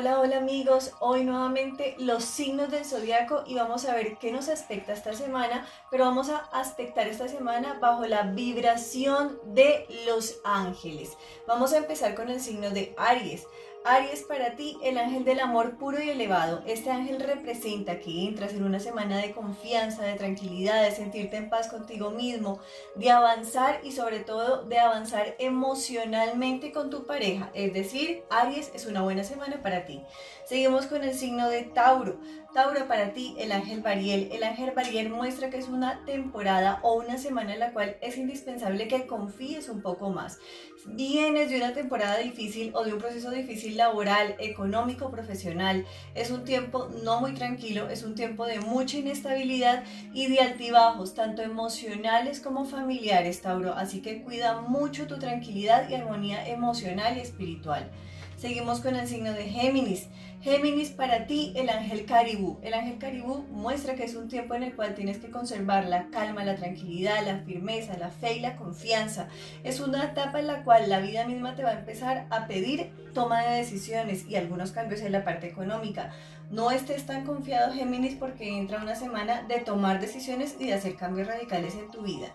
Hola 0.00 0.20
amigos, 0.36 0.92
hoy 1.00 1.24
nuevamente 1.24 1.96
los 1.98 2.22
signos 2.22 2.70
del 2.70 2.84
zodiaco 2.84 3.42
y 3.44 3.56
vamos 3.56 3.84
a 3.84 3.96
ver 3.96 4.16
qué 4.18 4.30
nos 4.30 4.48
aspecta 4.48 4.92
esta 4.92 5.12
semana, 5.12 5.66
pero 5.90 6.04
vamos 6.04 6.28
a 6.28 6.36
aspectar 6.52 7.08
esta 7.08 7.26
semana 7.26 7.78
bajo 7.80 8.06
la 8.06 8.22
vibración 8.22 9.40
de 9.46 9.88
los 10.06 10.38
ángeles. 10.44 11.18
Vamos 11.48 11.72
a 11.72 11.78
empezar 11.78 12.14
con 12.14 12.28
el 12.30 12.40
signo 12.40 12.70
de 12.70 12.94
Aries. 12.96 13.48
Aries, 13.84 14.22
para 14.24 14.54
ti, 14.56 14.76
el 14.82 14.98
ángel 14.98 15.24
del 15.24 15.40
amor 15.40 15.78
puro 15.78 16.02
y 16.02 16.10
elevado. 16.10 16.62
Este 16.66 16.90
ángel 16.90 17.20
representa 17.20 18.00
que 18.00 18.26
entras 18.26 18.52
en 18.52 18.64
una 18.64 18.80
semana 18.80 19.18
de 19.18 19.32
confianza, 19.32 20.02
de 20.02 20.14
tranquilidad, 20.14 20.82
de 20.82 20.90
sentirte 20.90 21.36
en 21.36 21.48
paz 21.48 21.68
contigo 21.68 22.10
mismo, 22.10 22.60
de 22.96 23.10
avanzar 23.10 23.80
y 23.84 23.92
sobre 23.92 24.20
todo 24.20 24.64
de 24.64 24.78
avanzar 24.78 25.36
emocionalmente 25.38 26.72
con 26.72 26.90
tu 26.90 27.06
pareja. 27.06 27.50
Es 27.54 27.72
decir, 27.72 28.24
Aries 28.30 28.70
es 28.74 28.84
una 28.86 29.02
buena 29.02 29.24
semana 29.24 29.62
para 29.62 29.86
ti. 29.86 30.02
Seguimos 30.44 30.86
con 30.86 31.04
el 31.04 31.14
signo 31.14 31.48
de 31.48 31.62
Tauro. 31.62 32.18
Tauro, 32.54 32.88
para 32.88 33.12
ti, 33.12 33.36
el 33.38 33.52
ángel 33.52 33.80
Bariel. 33.80 34.30
El 34.32 34.42
ángel 34.42 34.72
Bariel 34.74 35.10
muestra 35.10 35.50
que 35.50 35.58
es 35.58 35.68
una 35.68 36.04
temporada 36.04 36.80
o 36.82 36.94
una 36.94 37.18
semana 37.18 37.52
en 37.52 37.60
la 37.60 37.72
cual 37.72 37.96
es 38.00 38.16
indispensable 38.16 38.88
que 38.88 39.06
confíes 39.06 39.68
un 39.68 39.82
poco 39.82 40.10
más. 40.10 40.38
Vienes 40.86 41.50
de 41.50 41.56
una 41.56 41.74
temporada 41.74 42.18
difícil 42.18 42.72
o 42.74 42.84
de 42.84 42.94
un 42.94 42.98
proceso 42.98 43.30
difícil 43.30 43.67
laboral, 43.74 44.34
económico, 44.38 45.10
profesional. 45.10 45.86
Es 46.14 46.30
un 46.30 46.44
tiempo 46.44 46.88
no 47.02 47.20
muy 47.20 47.34
tranquilo, 47.34 47.88
es 47.88 48.02
un 48.02 48.14
tiempo 48.14 48.46
de 48.46 48.60
mucha 48.60 48.98
inestabilidad 48.98 49.84
y 50.12 50.26
de 50.28 50.40
altibajos, 50.40 51.14
tanto 51.14 51.42
emocionales 51.42 52.40
como 52.40 52.64
familiares, 52.64 53.40
Tauro. 53.42 53.74
Así 53.74 54.00
que 54.00 54.22
cuida 54.22 54.60
mucho 54.60 55.06
tu 55.06 55.18
tranquilidad 55.18 55.88
y 55.88 55.94
armonía 55.94 56.48
emocional 56.48 57.16
y 57.16 57.20
espiritual. 57.20 57.90
Seguimos 58.38 58.78
con 58.78 58.94
el 58.94 59.08
signo 59.08 59.32
de 59.32 59.48
Géminis. 59.48 60.06
Géminis, 60.42 60.90
para 60.90 61.26
ti 61.26 61.52
el 61.56 61.68
ángel 61.68 62.06
caribú. 62.06 62.60
El 62.62 62.72
ángel 62.72 62.98
caribú 62.98 63.44
muestra 63.50 63.96
que 63.96 64.04
es 64.04 64.14
un 64.14 64.28
tiempo 64.28 64.54
en 64.54 64.62
el 64.62 64.76
cual 64.76 64.94
tienes 64.94 65.18
que 65.18 65.28
conservar 65.28 65.86
la 65.86 66.08
calma, 66.10 66.44
la 66.44 66.54
tranquilidad, 66.54 67.26
la 67.26 67.40
firmeza, 67.40 67.98
la 67.98 68.10
fe 68.10 68.36
y 68.36 68.40
la 68.40 68.54
confianza. 68.54 69.26
Es 69.64 69.80
una 69.80 70.04
etapa 70.04 70.38
en 70.38 70.46
la 70.46 70.62
cual 70.62 70.88
la 70.88 71.00
vida 71.00 71.26
misma 71.26 71.56
te 71.56 71.64
va 71.64 71.70
a 71.70 71.80
empezar 71.80 72.28
a 72.30 72.46
pedir 72.46 72.92
toma 73.12 73.42
de 73.42 73.56
decisiones 73.56 74.24
y 74.28 74.36
algunos 74.36 74.70
cambios 74.70 75.00
en 75.00 75.10
la 75.10 75.24
parte 75.24 75.48
económica. 75.48 76.12
No 76.48 76.70
estés 76.70 77.06
tan 77.06 77.26
confiado, 77.26 77.74
Géminis, 77.74 78.14
porque 78.14 78.56
entra 78.56 78.80
una 78.80 78.94
semana 78.94 79.42
de 79.48 79.58
tomar 79.58 80.00
decisiones 80.00 80.54
y 80.60 80.66
de 80.66 80.74
hacer 80.74 80.94
cambios 80.94 81.26
radicales 81.26 81.74
en 81.74 81.90
tu 81.90 82.02
vida. 82.02 82.28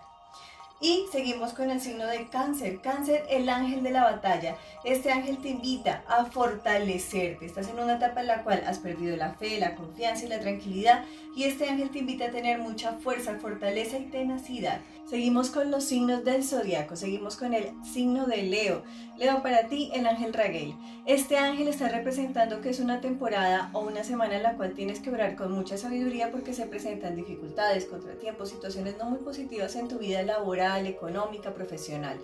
Y 0.84 1.06
seguimos 1.10 1.54
con 1.54 1.70
el 1.70 1.80
signo 1.80 2.06
de 2.06 2.28
cáncer. 2.28 2.82
Cáncer, 2.82 3.24
el 3.30 3.48
ángel 3.48 3.82
de 3.82 3.90
la 3.90 4.04
batalla. 4.04 4.58
Este 4.84 5.10
ángel 5.10 5.38
te 5.38 5.48
invita 5.48 6.04
a 6.06 6.26
fortalecerte. 6.26 7.46
Estás 7.46 7.68
en 7.70 7.78
una 7.78 7.96
etapa 7.96 8.20
en 8.20 8.26
la 8.26 8.42
cual 8.44 8.62
has 8.66 8.80
perdido 8.80 9.16
la 9.16 9.32
fe, 9.32 9.58
la 9.58 9.76
confianza 9.76 10.26
y 10.26 10.28
la 10.28 10.40
tranquilidad. 10.40 11.06
Y 11.34 11.44
este 11.44 11.70
ángel 11.70 11.88
te 11.88 12.00
invita 12.00 12.26
a 12.26 12.30
tener 12.30 12.58
mucha 12.58 12.92
fuerza, 12.98 13.38
fortaleza 13.38 13.96
y 13.96 14.10
tenacidad. 14.10 14.82
Seguimos 15.08 15.50
con 15.50 15.70
los 15.70 15.84
signos 15.84 16.24
del 16.24 16.44
zodiaco, 16.44 16.96
seguimos 16.96 17.36
con 17.36 17.54
el 17.54 17.70
signo 17.84 18.26
de 18.26 18.42
Leo. 18.42 18.82
Leo, 19.16 19.42
para 19.42 19.68
ti, 19.68 19.90
el 19.94 20.06
ángel 20.06 20.32
Raguel. 20.32 20.74
Este 21.06 21.36
ángel 21.36 21.68
está 21.68 21.88
representando 21.88 22.60
que 22.60 22.70
es 22.70 22.80
una 22.80 23.00
temporada 23.00 23.70
o 23.74 23.80
una 23.80 24.02
semana 24.02 24.36
en 24.36 24.42
la 24.42 24.56
cual 24.56 24.72
tienes 24.74 25.00
que 25.00 25.10
orar 25.10 25.36
con 25.36 25.52
mucha 25.52 25.76
sabiduría 25.76 26.30
porque 26.30 26.52
se 26.52 26.66
presentan 26.66 27.16
dificultades, 27.16 27.84
contratiempos, 27.84 28.50
situaciones 28.50 28.96
no 28.98 29.04
muy 29.08 29.18
positivas 29.18 29.76
en 29.76 29.88
tu 29.88 29.98
vida 29.98 30.22
laboral, 30.22 30.73
económica, 30.80 31.54
profesional. 31.54 32.20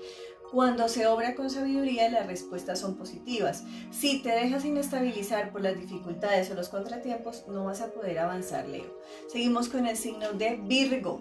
Cuando 0.51 0.89
se 0.89 1.07
obra 1.07 1.37
con 1.37 1.49
sabiduría, 1.49 2.11
las 2.11 2.27
respuestas 2.27 2.81
son 2.81 2.97
positivas. 2.97 3.63
Si 3.93 4.21
te 4.21 4.31
dejas 4.31 4.65
inestabilizar 4.65 5.53
por 5.53 5.61
las 5.63 5.79
dificultades 5.79 6.51
o 6.51 6.55
los 6.55 6.69
contratiempos, 6.69 7.45
no 7.47 7.65
vas 7.65 7.81
a 7.81 7.93
poder 7.93 8.19
avanzar, 8.19 8.69
Leo. 8.69 8.99
Seguimos 9.29 9.69
con 9.69 9.87
el 9.87 9.97
signo 9.97 10.33
de 10.33 10.57
Virgo. 10.57 11.21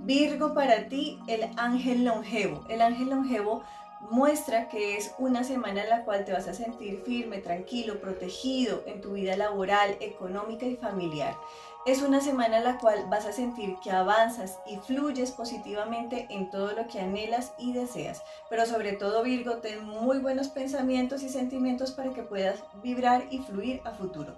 Virgo 0.00 0.54
para 0.54 0.88
ti, 0.88 1.20
el 1.28 1.48
ángel 1.56 2.04
longevo. 2.04 2.66
El 2.68 2.82
ángel 2.82 3.10
longevo 3.10 3.62
muestra 4.10 4.68
que 4.68 4.96
es 4.96 5.14
una 5.18 5.44
semana 5.44 5.82
en 5.82 5.90
la 5.90 6.04
cual 6.04 6.24
te 6.24 6.32
vas 6.32 6.48
a 6.48 6.54
sentir 6.54 7.02
firme, 7.04 7.38
tranquilo, 7.38 8.00
protegido 8.00 8.82
en 8.86 9.00
tu 9.00 9.12
vida 9.12 9.36
laboral, 9.36 9.96
económica 10.00 10.66
y 10.66 10.76
familiar. 10.76 11.36
Es 11.86 12.00
una 12.00 12.22
semana 12.22 12.58
en 12.58 12.64
la 12.64 12.78
cual 12.78 13.04
vas 13.10 13.26
a 13.26 13.32
sentir 13.32 13.76
que 13.84 13.90
avanzas 13.90 14.58
y 14.66 14.78
fluyes 14.78 15.32
positivamente 15.32 16.26
en 16.30 16.50
todo 16.50 16.72
lo 16.72 16.88
que 16.88 16.98
anhelas 16.98 17.52
y 17.58 17.74
deseas. 17.74 18.22
Pero 18.48 18.64
sobre 18.64 18.94
todo 18.94 19.22
Virgo, 19.22 19.58
ten 19.58 19.84
muy 19.84 20.18
buenos 20.18 20.48
pensamientos 20.48 21.22
y 21.22 21.28
sentimientos 21.28 21.92
para 21.92 22.14
que 22.14 22.22
puedas 22.22 22.60
vibrar 22.82 23.24
y 23.30 23.40
fluir 23.40 23.82
a 23.84 23.90
futuro. 23.90 24.34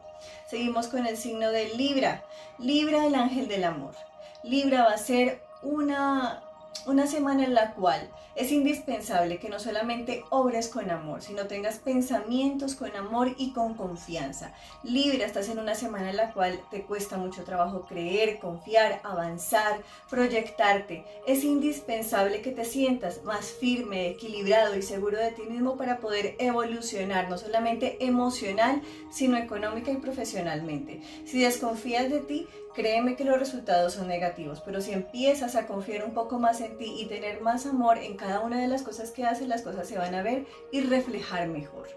Seguimos 0.47 0.89
con 0.89 1.07
el 1.07 1.17
signo 1.17 1.53
de 1.53 1.69
Libra. 1.75 2.25
Libra, 2.59 3.07
el 3.07 3.15
ángel 3.15 3.47
del 3.47 3.63
amor. 3.63 3.95
Libra 4.43 4.83
va 4.83 4.91
a 4.91 4.99
ser 4.99 5.41
una, 5.63 6.43
una 6.87 7.07
semana 7.07 7.45
en 7.45 7.55
la 7.55 7.75
cual 7.75 8.09
es 8.37 8.53
indispensable 8.53 9.39
que 9.39 9.49
no 9.49 9.59
solamente 9.59 10.25
obres 10.31 10.69
con 10.69 10.91
amor, 10.91 11.23
sino 11.23 11.47
tengas 11.47 11.79
pensamientos 11.79 12.75
con 12.75 12.95
amor 12.95 13.35
y 13.39 13.53
con 13.53 13.75
confianza. 13.75 14.53
Libra, 14.83 15.27
estás 15.27 15.49
en 15.49 15.59
una 15.59 15.75
semana 15.75 16.11
en 16.11 16.17
la 16.17 16.33
cual 16.33 16.61
te 16.71 16.83
cuesta 16.83 17.17
mucho 17.17 17.45
trabajo 17.45 17.83
creer, 17.83 18.39
confiar, 18.39 19.01
avanzar, 19.05 19.83
proyectarte. 20.09 21.05
Es 21.27 21.45
indispensable 21.45 22.41
que 22.41 22.53
te 22.53 22.65
sientas 22.65 23.25
más 23.25 23.47
firme, 23.47 24.09
equilibrado 24.09 24.77
y 24.77 24.83
seguro 24.83 25.19
de 25.19 25.33
ti 25.33 25.43
mismo 25.43 25.77
para 25.77 25.99
poder 25.99 26.37
evolucionar, 26.39 27.29
no 27.29 27.39
solamente 27.39 28.05
emocional, 28.05 28.83
sino 29.11 29.37
económica 29.37 29.91
y 29.91 29.97
profesionalmente. 29.97 31.01
Si 31.25 31.41
desconfías 31.41 32.11
de 32.11 32.21
ti, 32.21 32.47
créeme 32.77 33.17
que 33.17 33.25
los 33.25 33.39
resultados 33.39 33.95
son 33.95 34.07
negativos, 34.07 34.61
pero 34.61 34.83
si 34.83 34.93
empiezas 34.93 35.57
a 35.57 35.67
confiar 35.67 36.05
un 36.05 36.13
poco 36.13 36.39
más 36.39 36.61
en 36.61 36.77
ti 36.77 36.95
y 36.99 37.07
tener 37.07 37.41
más 37.41 37.65
amor 37.65 37.97
en 37.97 38.17
cada 38.17 38.41
una 38.41 38.61
de 38.61 38.69
las 38.69 38.83
cosas 38.83 39.11
que 39.11 39.25
haces, 39.25 39.49
las 39.49 39.63
cosas 39.63 39.89
se 39.89 39.97
van 39.97 40.15
a 40.15 40.23
ver 40.23 40.45
y 40.71 40.83
reflejar 40.83 41.49
mejor. 41.49 41.89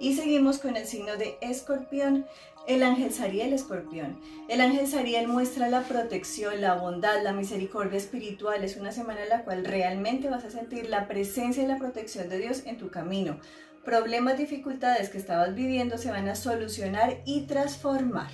Y 0.00 0.16
seguimos 0.16 0.58
con 0.58 0.76
el 0.76 0.86
signo 0.86 1.16
de 1.16 1.38
escorpión, 1.40 2.26
el 2.66 2.82
ángel 2.82 3.12
Sariel 3.12 3.52
escorpión. 3.52 4.20
El 4.48 4.60
ángel 4.60 4.86
Sariel 4.88 5.28
muestra 5.28 5.68
la 5.68 5.82
protección, 5.82 6.60
la 6.60 6.74
bondad, 6.74 7.22
la 7.22 7.32
misericordia 7.32 7.98
espiritual. 7.98 8.64
Es 8.64 8.76
una 8.76 8.92
semana 8.92 9.22
en 9.22 9.28
la 9.28 9.44
cual 9.44 9.64
realmente 9.64 10.28
vas 10.28 10.44
a 10.44 10.50
sentir 10.50 10.88
la 10.88 11.06
presencia 11.06 11.62
y 11.62 11.66
la 11.66 11.78
protección 11.78 12.28
de 12.28 12.38
Dios 12.38 12.62
en 12.66 12.78
tu 12.78 12.90
camino. 12.90 13.38
Problemas, 13.84 14.38
dificultades 14.38 15.08
que 15.08 15.18
estabas 15.18 15.54
viviendo 15.54 15.98
se 15.98 16.10
van 16.10 16.28
a 16.28 16.34
solucionar 16.34 17.20
y 17.24 17.42
transformar. 17.42 18.30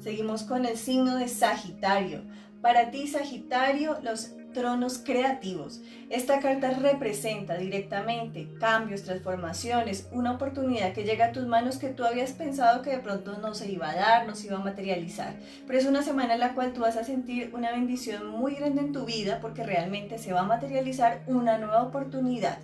Seguimos 0.00 0.44
con 0.44 0.64
el 0.64 0.76
signo 0.76 1.16
de 1.16 1.28
Sagitario. 1.28 2.22
Para 2.62 2.90
ti, 2.90 3.06
Sagitario, 3.06 3.98
los 4.02 4.32
tronos 4.52 4.98
creativos. 4.98 5.80
Esta 6.10 6.40
carta 6.40 6.70
representa 6.70 7.56
directamente 7.56 8.48
cambios, 8.58 9.04
transformaciones, 9.04 10.08
una 10.10 10.32
oportunidad 10.32 10.92
que 10.92 11.04
llega 11.04 11.26
a 11.26 11.32
tus 11.32 11.46
manos 11.46 11.76
que 11.76 11.88
tú 11.88 12.04
habías 12.04 12.32
pensado 12.32 12.82
que 12.82 12.90
de 12.90 12.98
pronto 12.98 13.38
no 13.38 13.54
se 13.54 13.70
iba 13.70 13.90
a 13.90 13.96
dar, 13.96 14.26
no 14.26 14.34
se 14.34 14.46
iba 14.46 14.56
a 14.56 14.64
materializar. 14.64 15.34
Pero 15.66 15.78
es 15.78 15.86
una 15.86 16.02
semana 16.02 16.34
en 16.34 16.40
la 16.40 16.54
cual 16.54 16.72
tú 16.72 16.80
vas 16.80 16.96
a 16.96 17.04
sentir 17.04 17.50
una 17.54 17.72
bendición 17.72 18.26
muy 18.26 18.54
grande 18.54 18.80
en 18.80 18.92
tu 18.92 19.04
vida 19.04 19.38
porque 19.40 19.64
realmente 19.64 20.18
se 20.18 20.32
va 20.32 20.40
a 20.40 20.46
materializar 20.46 21.22
una 21.26 21.58
nueva 21.58 21.82
oportunidad. 21.82 22.58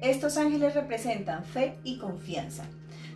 Estos 0.00 0.36
ángeles 0.36 0.74
representan 0.74 1.44
fe 1.44 1.78
y 1.84 1.98
confianza. 1.98 2.64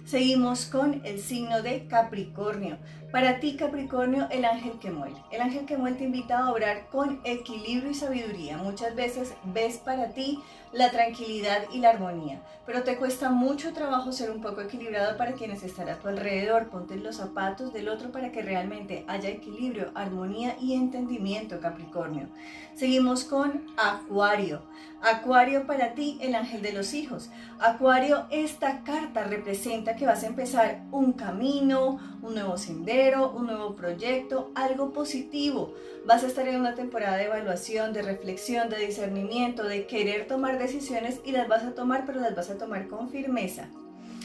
Seguimos 0.04 0.66
con 0.66 1.00
el 1.04 1.18
signo 1.18 1.62
de 1.62 1.86
Capricornio. 1.86 2.76
Para 3.10 3.40
ti, 3.40 3.56
Capricornio, 3.56 4.28
el 4.30 4.44
ángel 4.44 4.78
que 4.78 4.90
muere. 4.90 5.14
El 5.30 5.40
ángel 5.40 5.64
que 5.64 5.78
muere 5.78 5.96
te 5.96 6.04
invita 6.04 6.40
a 6.40 6.52
obrar 6.52 6.88
con 6.90 7.20
equilibrio 7.24 7.90
y 7.90 7.94
sabiduría. 7.94 8.58
Muchas 8.58 8.94
veces 8.96 9.32
ves 9.44 9.78
para 9.78 10.08
ti 10.08 10.42
la 10.74 10.90
tranquilidad 10.90 11.62
y 11.72 11.78
la 11.78 11.90
armonía, 11.90 12.42
pero 12.66 12.82
te 12.82 12.96
cuesta 12.96 13.30
mucho 13.30 13.72
trabajo 13.72 14.10
ser 14.10 14.32
un 14.32 14.42
poco 14.42 14.60
equilibrado 14.60 15.16
para 15.16 15.34
quienes 15.34 15.62
están 15.62 15.88
a 15.88 16.00
tu 16.00 16.08
alrededor. 16.08 16.68
Ponte 16.68 16.96
los 16.96 17.16
zapatos 17.16 17.72
del 17.72 17.88
otro 17.88 18.10
para 18.10 18.32
que 18.32 18.42
realmente 18.42 19.04
haya 19.06 19.28
equilibrio, 19.28 19.92
armonía 19.94 20.56
y 20.60 20.74
entendimiento, 20.74 21.60
Capricornio. 21.60 22.26
Seguimos 22.74 23.22
con 23.24 23.64
Acuario. 23.76 24.62
Acuario 25.00 25.66
para 25.66 25.94
ti, 25.94 26.18
el 26.20 26.34
ángel 26.34 26.62
de 26.62 26.72
los 26.72 26.94
hijos. 26.94 27.30
Acuario, 27.60 28.26
esta 28.30 28.82
carta 28.82 29.22
representa 29.22 29.93
que 29.96 30.06
vas 30.06 30.22
a 30.22 30.26
empezar 30.26 30.82
un 30.90 31.12
camino, 31.12 31.98
un 32.22 32.34
nuevo 32.34 32.56
sendero 32.56 33.32
un 33.32 33.46
nuevo 33.46 33.74
proyecto, 33.74 34.50
algo 34.54 34.92
positivo. 34.92 35.74
Vas 36.06 36.22
a 36.22 36.26
estar 36.26 36.46
en 36.48 36.60
una 36.60 36.74
temporada 36.74 37.16
de 37.16 37.24
evaluación, 37.24 37.92
de 37.92 38.02
reflexión, 38.02 38.68
de 38.68 38.86
discernimiento, 38.86 39.64
de 39.64 39.86
querer 39.86 40.26
tomar 40.26 40.58
decisiones 40.58 41.20
y 41.24 41.32
las 41.32 41.48
vas 41.48 41.64
a 41.64 41.74
tomar, 41.74 42.04
pero 42.06 42.20
las 42.20 42.34
vas 42.34 42.50
a 42.50 42.58
tomar 42.58 42.88
con 42.88 43.10
firmeza. 43.10 43.68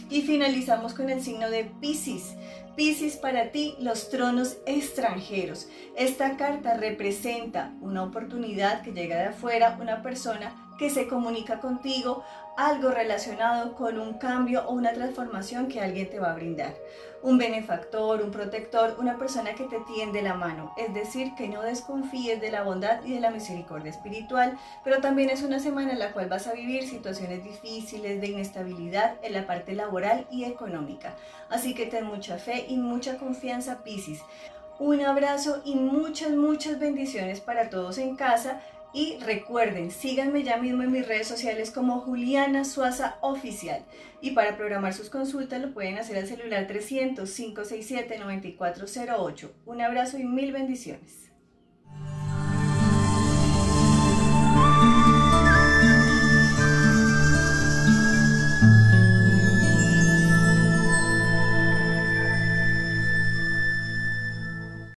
Y 0.10 0.22
finalizamos 0.22 0.94
con 0.94 1.10
el 1.10 1.22
signo 1.22 1.50
de 1.50 1.66
Pisces. 1.80 2.36
Pisces 2.80 3.18
para 3.18 3.52
ti, 3.52 3.76
los 3.82 4.10
tronos 4.10 4.60
extranjeros. 4.66 5.68
Esta 5.98 6.38
carta 6.38 6.76
representa 6.76 7.74
una 7.82 8.04
oportunidad 8.04 8.84
que 8.84 8.94
llega 8.94 9.18
de 9.18 9.26
afuera, 9.26 9.78
una 9.82 10.02
persona 10.02 10.56
que 10.80 10.90
se 10.90 11.10
comunica 11.10 11.60
contigo 11.60 12.24
algo 12.60 12.92
relacionado 12.92 13.74
con 13.74 14.00
un 14.00 14.16
cambio 14.16 14.66
o 14.68 14.74
una 14.74 14.92
transformación 14.92 15.68
que 15.68 15.80
alguien 15.80 16.10
te 16.10 16.20
va 16.20 16.32
a 16.32 16.36
brindar. 16.36 16.76
Un 17.22 17.38
benefactor, 17.38 18.22
un 18.22 18.32
protector, 18.32 18.96
una 19.00 19.18
persona 19.18 19.54
que 19.54 19.64
te 19.66 19.80
tiende 19.82 20.22
la 20.22 20.34
mano. 20.34 20.74
Es 20.78 20.94
decir, 20.94 21.36
que 21.38 21.48
no 21.48 21.62
desconfíes 21.62 22.42
de 22.42 22.52
la 22.52 22.64
bondad 22.64 23.04
y 23.04 23.14
de 23.14 23.22
la 23.22 23.30
misericordia 23.30 23.90
espiritual, 23.90 24.58
pero 24.84 25.00
también 25.00 25.30
es 25.30 25.42
una 25.42 25.60
semana 25.60 25.94
en 25.94 26.00
la 26.00 26.12
cual 26.12 26.28
vas 26.28 26.48
a 26.48 26.54
vivir 26.54 26.88
situaciones 26.88 27.44
difíciles 27.44 28.20
de 28.20 28.28
inestabilidad 28.28 29.16
en 29.22 29.34
la 29.34 29.48
parte 29.48 29.74
laboral 29.74 30.28
y 30.30 30.44
económica. 30.44 31.16
Así 31.50 31.74
que 31.74 31.86
ten 31.86 32.06
mucha 32.06 32.38
fe 32.38 32.66
y 32.70 32.78
mucha 32.78 33.18
confianza, 33.18 33.84
Piscis. 33.84 34.22
Un 34.80 35.02
abrazo 35.02 35.62
y 35.66 35.76
muchas, 35.76 36.32
muchas 36.32 36.80
bendiciones 36.80 37.42
para 37.42 37.70
todos 37.70 37.98
en 37.98 38.16
casa. 38.16 38.62
Y 38.94 39.18
recuerden, 39.20 39.92
síganme 39.92 40.44
ya 40.44 40.58
mismo 40.58 40.82
en 40.82 40.92
mis 40.92 41.08
redes 41.08 41.28
sociales 41.28 41.70
como 41.70 42.00
Juliana 42.00 42.64
Suaza 42.64 43.18
Oficial. 43.22 43.84
Y 44.22 44.32
para 44.32 44.58
programar 44.58 44.94
sus 44.94 45.10
consultas 45.10 45.62
lo 45.62 45.74
pueden 45.74 45.98
hacer 45.98 46.18
al 46.18 46.28
celular 46.28 46.66
300 46.66 47.30
567 47.30 48.18
9408. 48.18 49.52
Un 49.66 49.82
abrazo 49.82 50.18
y 50.18 50.24
mil 50.24 50.52
bendiciones. 50.52 51.29